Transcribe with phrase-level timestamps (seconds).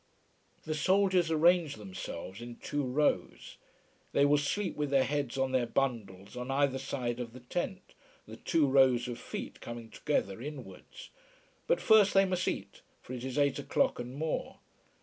[0.63, 3.57] The soldiers arrange themselves in two rows.
[4.13, 7.93] They will sleep with their heads on their bundles on either side of the tent,
[8.25, 11.11] the two rows of feet coming together inwards.
[11.67, 14.57] But first they must eat, for it is eight o'clock and more.